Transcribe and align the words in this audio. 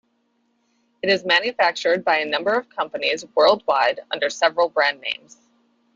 It 1.03 1.09
is 1.11 1.25
manufactured 1.25 2.03
by 2.03 2.17
a 2.21 2.25
number 2.25 2.55
of 2.55 2.67
companies 2.75 3.23
worldwide 3.35 3.99
under 4.09 4.31
several 4.31 4.67
brand 4.67 4.99
names. 4.99 5.37